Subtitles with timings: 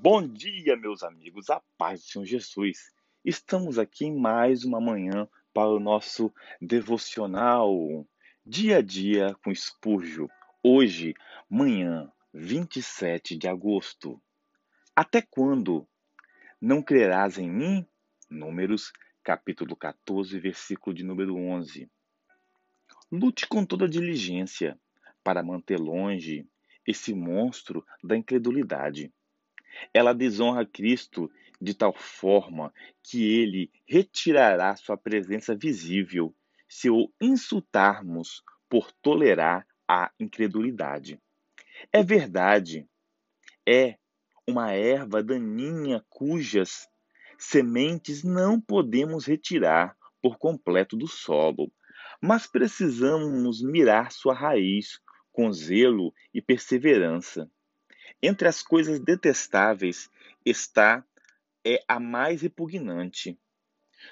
[0.00, 2.92] Bom dia, meus amigos, a paz do Senhor Jesus.
[3.24, 6.32] Estamos aqui em mais uma manhã para o nosso
[6.62, 8.06] devocional
[8.46, 10.30] Dia a Dia com Espúrgio.
[10.62, 11.14] Hoje,
[11.50, 14.22] manhã, 27 de agosto.
[14.94, 15.84] Até quando
[16.60, 17.84] não crerás em mim?
[18.30, 18.92] Números,
[19.24, 21.90] capítulo 14, versículo de número 11.
[23.10, 24.78] Lute com toda diligência
[25.24, 26.46] para manter longe
[26.86, 29.12] esse monstro da incredulidade.
[29.92, 36.34] Ela desonra Cristo de tal forma que ele retirará sua presença visível
[36.68, 41.20] se o insultarmos por tolerar a incredulidade.
[41.92, 42.86] É verdade,
[43.66, 43.96] é
[44.46, 46.88] uma erva daninha cujas
[47.38, 51.72] sementes não podemos retirar por completo do solo,
[52.20, 55.00] mas precisamos mirar sua raiz
[55.32, 57.50] com zelo e perseverança.
[58.20, 60.10] Entre as coisas detestáveis
[60.44, 61.04] está
[61.64, 63.38] é a mais repugnante.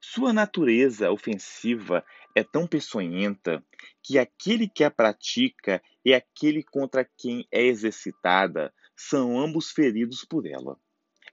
[0.00, 2.04] Sua natureza ofensiva
[2.34, 3.64] é tão peçonhenta
[4.02, 10.46] que aquele que a pratica e aquele contra quem é exercitada são ambos feridos por
[10.46, 10.76] ela.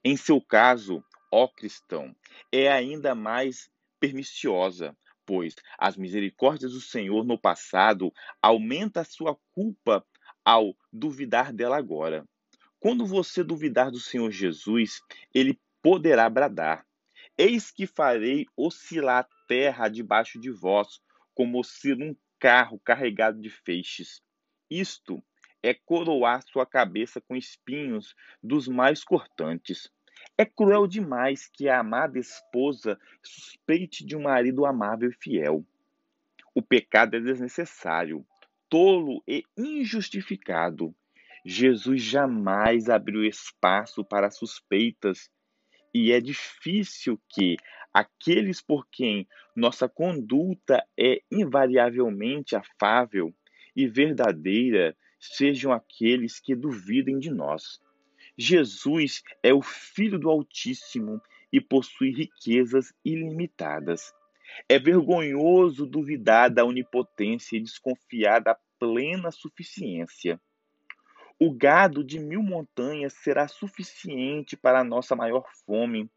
[0.04, 2.16] Em seu caso, ó cristão,
[2.52, 10.06] é ainda mais perniciosa, pois as misericórdias do Senhor no passado aumenta a sua culpa
[10.46, 12.28] ao duvidar dela agora.
[12.80, 15.02] Quando você duvidar do Senhor Jesus,
[15.34, 16.86] ele poderá bradar:
[17.38, 21.02] Eis que farei oscilar a terra debaixo de vós,
[21.34, 24.22] como oscila um carro carregado de feixes.
[24.70, 25.22] Isto
[25.62, 29.92] é coroar sua cabeça com espinhos dos mais cortantes.
[30.38, 35.66] É cruel demais que a amada esposa suspeite de um marido amável e fiel.
[36.56, 38.26] O pecado é desnecessário,
[38.70, 40.96] tolo e injustificado.
[41.46, 45.30] Jesus jamais abriu espaço para suspeitas
[45.94, 47.58] e é difícil que
[47.94, 53.34] aqueles por quem nossa conduta é invariavelmente afável
[53.76, 57.80] e verdadeira sejam aqueles que duvidem de nós.
[58.38, 64.14] Jesus é o Filho do Altíssimo e possui riquezas ilimitadas.
[64.68, 70.40] É vergonhoso duvidar da onipotência e desconfiar da plena suficiência.
[71.42, 76.12] O gado de mil montanhas será suficiente para a nossa maior fome,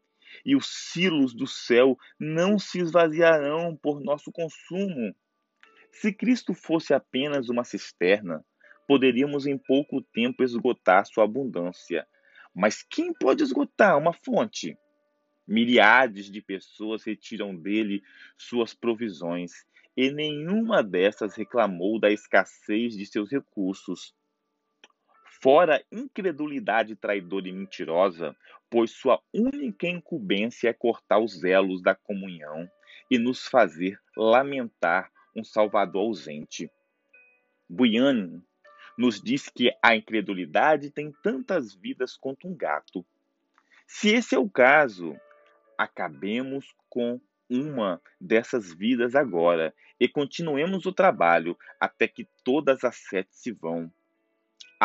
[0.45, 5.15] e os silos do céu não se esvaziarão por nosso consumo.
[5.93, 8.43] Se Cristo fosse apenas uma cisterna,
[8.85, 12.05] poderíamos em pouco tempo esgotar sua abundância,
[12.53, 14.77] mas quem pode esgotar uma fonte?
[15.47, 18.03] Milhares de pessoas retiram dele
[18.37, 19.51] suas provisões,
[19.95, 24.13] e nenhuma dessas reclamou da escassez de seus recursos.
[25.43, 28.33] Fora incredulidade traidora e mentirosa,
[28.69, 32.65] pois sua única incumbência é cortar os elos da comunhão
[33.11, 36.71] e nos fazer lamentar um Salvador ausente.
[37.67, 38.41] Buian
[38.97, 43.05] nos diz que a incredulidade tem tantas vidas quanto um gato.
[43.85, 45.13] Se esse é o caso,
[45.77, 53.35] acabemos com uma dessas vidas agora e continuemos o trabalho até que todas as sete
[53.35, 53.91] se vão.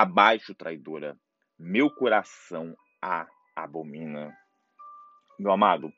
[0.00, 1.19] Abaixo, traidora,
[1.59, 2.72] meu coração
[3.03, 3.26] a
[3.56, 4.32] abomina.
[5.36, 5.92] Meu amado,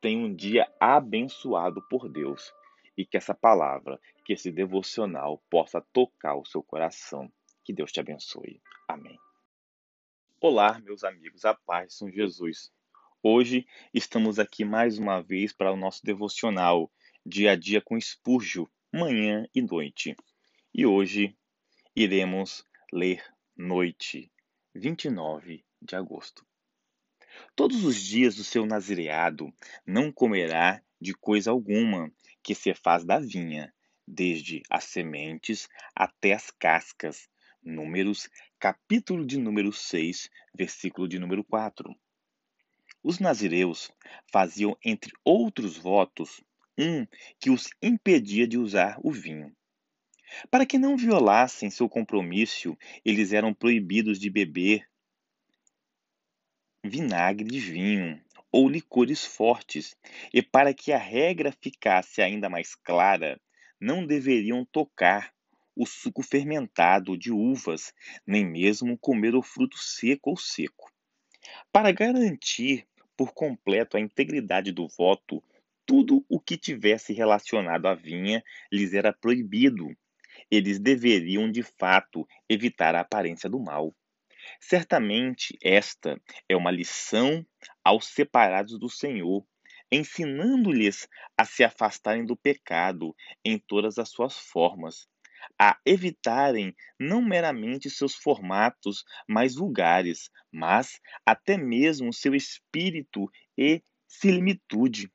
[0.00, 2.54] tenha um dia abençoado por Deus
[2.96, 7.28] e que essa palavra, que esse devocional possa tocar o seu coração.
[7.64, 8.62] Que Deus te abençoe.
[8.86, 9.18] Amém.
[10.40, 12.72] Olá, meus amigos, a paz São Jesus.
[13.20, 16.88] Hoje estamos aqui mais uma vez para o nosso devocional
[17.26, 20.14] dia a dia com Espúrgio, manhã e noite.
[20.72, 21.36] E hoje
[21.96, 22.64] iremos
[22.94, 23.20] ler
[23.56, 24.30] Noite,
[24.72, 26.46] 29 de agosto.
[27.56, 29.52] Todos os dias do seu nazireado
[29.84, 32.08] não comerá de coisa alguma
[32.40, 33.74] que se faz da vinha,
[34.06, 37.28] desde as sementes até as cascas.
[37.60, 41.92] Números, capítulo de número 6, versículo de número 4.
[43.02, 43.90] Os nazireus
[44.32, 46.44] faziam, entre outros votos,
[46.78, 47.04] um
[47.40, 49.52] que os impedia de usar o vinho.
[50.50, 54.86] Para que não violassem seu compromisso, eles eram proibidos de beber
[56.84, 58.22] vinagre de vinho
[58.52, 59.96] ou licores fortes,
[60.32, 63.40] e para que a regra ficasse ainda mais clara,
[63.80, 65.34] não deveriam tocar
[65.74, 67.92] o suco fermentado de uvas,
[68.24, 70.92] nem mesmo comer o fruto seco ou seco.
[71.72, 72.86] Para garantir
[73.16, 75.42] por completo a integridade do voto,
[75.84, 79.94] tudo o que tivesse relacionado à vinha lhes era proibido.
[80.50, 83.94] Eles deveriam, de fato, evitar a aparência do mal.
[84.60, 87.46] Certamente esta é uma lição
[87.84, 89.46] aos separados do Senhor,
[89.90, 93.14] ensinando-lhes a se afastarem do pecado
[93.44, 95.08] em todas as suas formas,
[95.58, 105.10] a evitarem não meramente seus formatos mais vulgares, mas até mesmo seu espírito e similitude.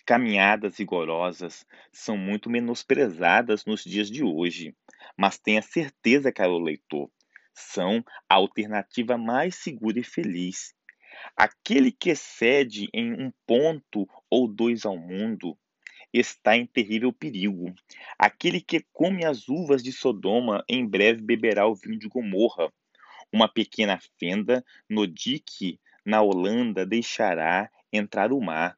[0.00, 4.74] Caminhadas rigorosas são muito menosprezadas nos dias de hoje,
[5.16, 7.10] mas tenha certeza, caro leitor,
[7.54, 10.74] são a alternativa mais segura e feliz.
[11.36, 15.58] Aquele que excede em um ponto ou dois ao mundo
[16.12, 17.74] está em terrível perigo.
[18.18, 22.72] Aquele que come as uvas de Sodoma em breve beberá o vinho de Gomorra.
[23.32, 28.76] Uma pequena fenda no dique na Holanda deixará entrar o mar,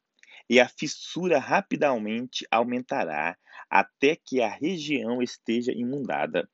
[0.52, 3.38] e a fissura rapidamente aumentará
[3.70, 6.46] até que a região esteja inundada.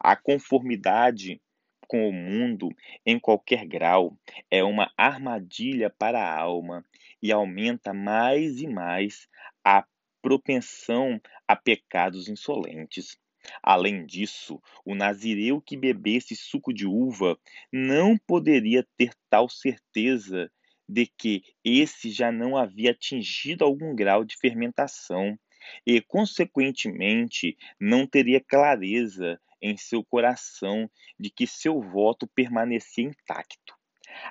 [0.00, 1.40] A conformidade
[1.86, 2.68] com o mundo
[3.06, 4.18] em qualquer grau
[4.50, 6.84] é uma armadilha para a alma
[7.22, 9.28] e aumenta mais e mais
[9.64, 9.86] a
[10.20, 13.16] propensão a pecados insolentes.
[13.62, 17.38] Além disso, o nazireu que bebesse suco de uva
[17.72, 20.50] não poderia ter tal certeza
[20.88, 25.38] de que esse já não havia atingido algum grau de fermentação
[25.86, 33.74] e, consequentemente, não teria clareza em seu coração de que seu voto permanecia intacto.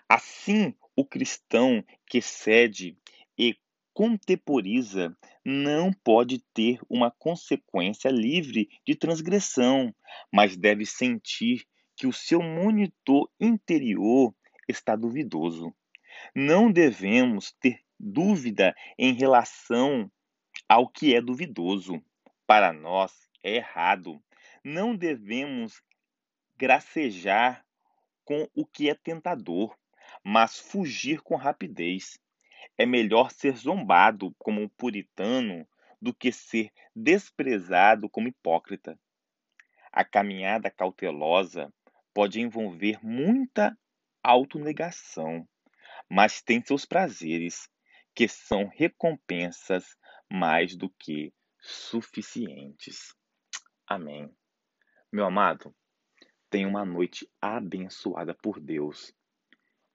[0.07, 2.95] Assim, o cristão que cede
[3.37, 3.55] e
[3.93, 5.15] contemporiza
[5.45, 9.93] não pode ter uma consequência livre de transgressão,
[10.31, 11.65] mas deve sentir
[11.95, 14.33] que o seu monitor interior
[14.67, 15.73] está duvidoso.
[16.35, 20.11] Não devemos ter dúvida em relação
[20.67, 22.03] ao que é duvidoso.
[22.45, 24.21] Para nós é errado.
[24.63, 25.81] Não devemos
[26.57, 27.65] gracejar
[28.23, 29.77] com o que é tentador,
[30.23, 32.19] mas fugir com rapidez.
[32.77, 35.67] É melhor ser zombado como um puritano
[36.01, 38.99] do que ser desprezado como hipócrita.
[39.91, 41.73] A caminhada cautelosa
[42.13, 43.77] pode envolver muita
[44.23, 45.47] autonegação,
[46.09, 47.69] mas tem seus prazeres,
[48.13, 49.97] que são recompensas
[50.31, 53.15] mais do que suficientes.
[53.87, 54.29] Amém.
[55.11, 55.75] Meu amado,
[56.49, 59.13] tenha uma noite abençoada por Deus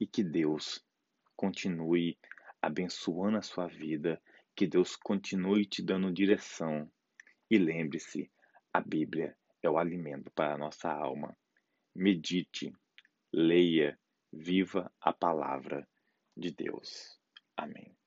[0.01, 0.85] e que Deus
[1.37, 2.19] continue
[2.61, 4.21] abençoando a sua vida,
[4.57, 6.91] que Deus continue te dando direção.
[7.51, 8.31] E lembre-se,
[8.73, 11.37] a Bíblia é o alimento para a nossa alma.
[11.95, 12.73] Medite,
[13.33, 13.99] leia,
[14.33, 15.89] viva a palavra
[16.39, 17.19] de Deus.
[17.57, 17.98] Amém.